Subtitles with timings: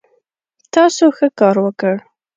[0.73, 1.95] تاسو ښه کار وکړ